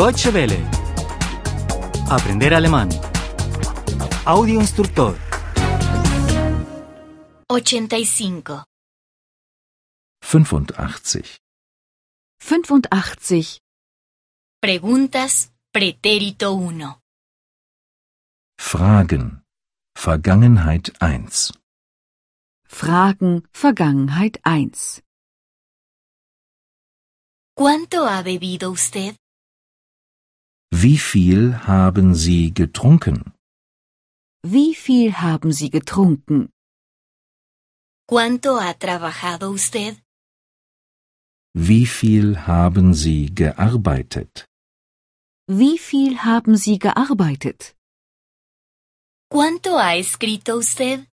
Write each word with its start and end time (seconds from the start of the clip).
Deutsche 0.00 0.32
Welle. 0.32 0.56
Aprender 2.08 2.54
alemán. 2.54 2.88
Audio 4.24 4.58
instructor. 4.58 5.14
85. 7.50 8.64
85. 10.22 11.36
85. 12.40 13.60
Preguntas, 14.58 15.52
pretérito 15.70 16.54
1. 16.54 16.98
Fragen. 18.58 19.44
Vergangenheit 19.94 20.94
1. 21.02 21.52
Fragen 22.66 23.46
Vergangenheit 23.52 24.40
1. 24.46 25.02
¿Cuánto 27.54 28.06
ha 28.06 28.22
bebido 28.22 28.70
usted? 28.70 29.19
Wie 30.82 30.98
viel 30.98 31.42
haben 31.66 32.14
Sie 32.14 32.54
getrunken? 32.54 33.18
Wie 34.42 34.74
viel 34.74 35.12
haben 35.12 35.52
Sie 35.52 35.68
getrunken? 35.68 36.48
¿Cuánto 38.08 38.50
ha 38.60 38.72
trabajado 38.72 39.50
usted? 39.50 40.00
Wie 41.54 41.84
viel 41.84 42.46
haben 42.46 42.94
Sie 42.94 43.34
gearbeitet? 43.34 44.46
Wie 45.48 45.76
viel 45.78 46.12
haben 46.24 46.56
Sie 46.56 46.78
gearbeitet? 46.78 47.76
¿Cuánto 49.30 49.78
ha 49.78 49.96
escrito 49.96 50.56
usted? 50.56 51.06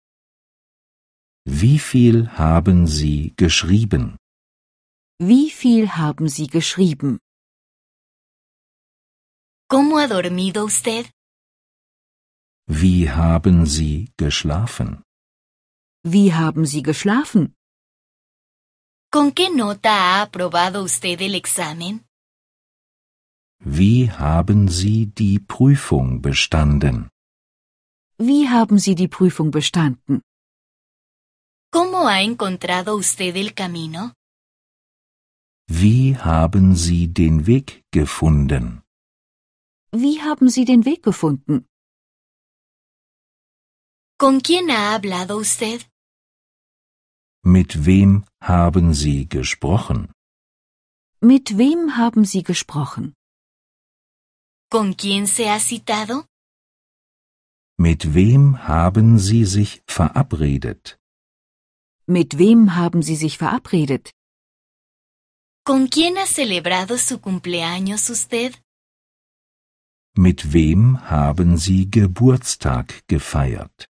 Wie 1.47 1.79
viel 1.79 2.27
haben 2.37 2.85
Sie 2.85 3.33
geschrieben? 3.35 4.15
Wie 5.19 5.49
viel 5.49 5.89
haben 5.97 6.27
Sie 6.29 6.47
geschrieben? 6.47 7.19
¿Cómo 9.75 9.97
ha 9.99 10.07
dormido 10.07 10.63
usted? 10.63 11.05
Wie 12.65 13.09
haben 13.09 13.65
Sie 13.65 14.13
geschlafen? 14.17 15.03
Wie 16.01 16.31
haben 16.31 16.65
Sie 16.65 16.81
geschlafen? 16.81 17.55
¿Con 19.11 19.33
qué 19.33 19.49
nota 19.49 19.89
ha 19.89 20.21
aprobado 20.21 20.81
usted 20.81 21.19
el 21.19 21.35
examen? 21.35 22.05
Wie 23.65 24.09
haben 24.09 24.69
Sie 24.69 25.07
die 25.07 25.39
Prüfung 25.39 26.21
bestanden? 26.21 27.09
Wie 28.17 28.47
haben 28.47 28.79
Sie 28.79 28.95
die 28.95 29.09
Prüfung 29.09 29.51
bestanden? 29.51 30.21
¿Cómo 31.69 32.07
ha 32.07 32.21
encontrado 32.21 32.95
usted 32.95 33.35
el 33.35 33.53
camino? 33.53 34.13
Wie 35.67 36.15
haben 36.15 36.77
Sie 36.77 37.13
den 37.13 37.45
Weg 37.45 37.83
gefunden? 37.91 38.84
Wie 40.03 40.21
haben 40.21 40.49
Sie 40.49 40.65
den 40.65 40.83
Weg 40.83 41.03
gefunden? 41.03 41.65
¿Con 44.17 44.41
quién 44.41 44.69
ha 44.69 44.93
hablado 44.93 45.37
usted? 45.37 45.87
Mit 47.43 47.85
wem 47.85 48.25
haben 48.41 48.93
Sie 48.93 49.29
gesprochen? 49.29 50.11
Mit 51.21 51.57
wem 51.57 51.95
haben 51.95 52.25
Sie 52.25 52.43
gesprochen? 52.43 53.13
¿Con 54.69 54.95
quién 54.95 55.27
se 55.27 55.49
ha 55.49 55.59
citado? 55.59 56.25
Mit 57.77 58.13
wem 58.13 58.67
haben 58.67 59.17
Sie 59.17 59.45
sich 59.45 59.81
verabredet? 59.87 60.97
Mit 62.05 62.37
wem 62.37 62.75
haben 62.75 63.01
Sie 63.01 63.15
sich 63.15 63.37
verabredet? 63.37 64.11
¿Con 65.63 65.87
quién 65.87 66.17
ha 66.17 66.25
celebrado 66.25 66.97
su 66.97 67.21
cumpleaños 67.21 68.09
usted? 68.09 68.64
Mit 70.17 70.53
wem 70.53 71.09
haben 71.09 71.57
Sie 71.57 71.91
Geburtstag 71.91 73.05
gefeiert? 73.07 73.89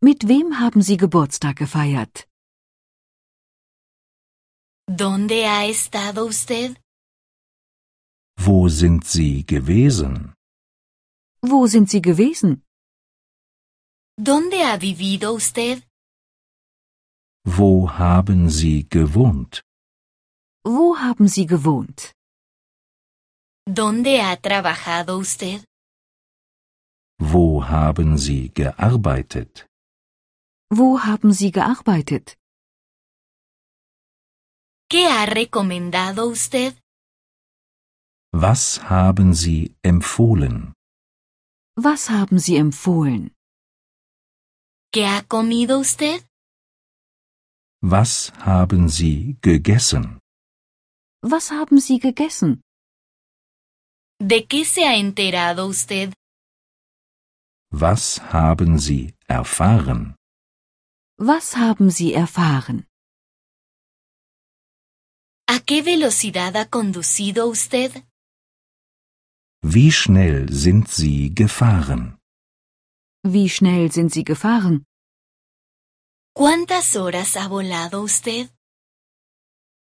Mit 0.00 0.26
wem 0.26 0.58
haben 0.58 0.80
Sie 0.80 0.96
Geburtstag 0.96 1.56
gefeiert? 1.56 2.26
¿Dónde 4.88 5.46
ha 5.46 5.66
estado 5.66 6.24
usted? 6.24 6.80
Wo 8.38 8.70
sind 8.70 9.04
Sie 9.04 9.44
gewesen? 9.44 10.32
Wo 11.42 11.66
sind 11.66 11.90
Sie 11.90 12.00
gewesen? 12.00 12.62
¿Dónde 14.16 14.64
ha 14.64 14.80
vivido 14.80 15.34
usted? 15.34 15.82
Wo 17.44 17.90
haben 17.98 18.48
Sie 18.48 18.88
gewohnt? 18.88 19.62
Wo 20.64 20.96
haben 20.96 21.28
Sie 21.28 21.44
gewohnt? 21.44 22.14
¿Dónde 23.70 24.22
ha 24.22 24.34
trabajado 24.40 25.18
usted? 25.18 25.62
Wo 27.20 27.60
haben 27.62 28.16
Sie 28.16 28.48
gearbeitet? 28.54 29.66
Wo 30.70 30.96
haben 30.98 31.34
Sie 31.34 31.50
gearbeitet? 31.50 32.38
¿Qué 34.88 35.06
ha 35.06 35.26
recomendado 35.26 36.28
usted? 36.30 36.80
Was 38.32 38.78
haben 38.88 39.34
Sie 39.34 39.76
empfohlen? 39.82 40.72
Was 41.76 42.08
haben 42.08 42.38
Sie 42.38 42.56
empfohlen? 42.56 43.34
¿Qué 44.90 45.04
ha 45.04 45.22
comido 45.28 45.78
usted? 45.78 46.24
Was 47.82 48.32
haben 48.38 48.88
Sie 48.88 49.36
gegessen? 49.42 50.20
Was 51.22 51.50
haben 51.50 51.78
Sie 51.80 51.98
gegessen? 51.98 52.62
¿De 54.20 54.46
qué 54.46 54.64
se 54.64 54.84
ha 54.84 54.96
enterado 54.96 55.66
usted? 55.68 56.12
Was 57.70 58.18
haben 58.32 58.80
Sie 58.80 59.14
erfahren? 59.28 60.16
Was 61.18 61.56
haben 61.56 61.90
Sie 61.90 62.14
erfahren? 62.14 62.88
¿A 65.46 65.60
qué 65.60 65.82
velocidad 65.82 66.56
ha 66.56 66.66
conducido 66.68 67.46
usted? 67.46 68.04
Wie 69.62 69.92
schnell 69.92 70.48
sind 70.52 70.88
Sie 70.88 71.32
gefahren? 71.32 72.18
Wie 73.24 73.48
schnell 73.48 73.90
sind 73.92 74.12
Sie 74.12 74.24
gefahren? 74.24 74.84
¿Cuántas 76.34 76.96
horas 76.96 77.36
ha 77.36 77.48
volado 77.48 78.02
usted? 78.02 78.50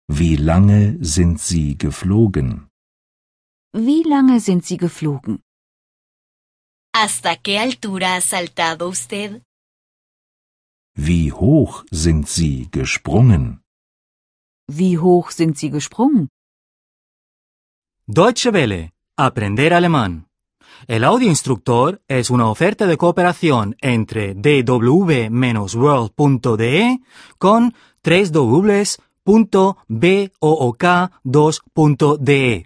Wie 0.10 0.36
lange 0.36 0.98
sind 1.02 1.40
Sie 1.40 1.78
geflogen? 1.78 2.69
Wie 3.74 4.02
lange 4.04 4.40
sind 4.40 4.66
Sie 4.66 4.78
geflogen? 4.78 5.44
¿Hasta 6.92 7.36
qué 7.36 7.60
altura 7.60 8.16
ha 8.16 8.22
saltado 8.22 8.88
usted? 8.88 9.44
Wie 10.96 11.32
hoch 11.32 11.86
sind 11.92 12.28
Sie 12.28 12.68
gesprungen? 12.72 13.62
Wie 14.68 14.98
hoch 14.98 15.30
sind 15.30 15.56
Sie 15.60 15.70
gesprungen? 15.70 16.30
Deutsche 18.08 18.54
Welle. 18.54 18.92
Aprender 19.16 19.74
alemán. 19.74 20.26
El 20.88 21.04
audio 21.04 21.28
instructor 21.30 22.02
es 22.08 22.32
una 22.32 22.50
oferta 22.50 22.88
de 22.88 22.98
cooperación 22.98 23.76
entre 23.82 24.34
dw-world.de 24.34 25.30
con 27.38 27.76
3 28.02 28.32
2de 28.34 30.32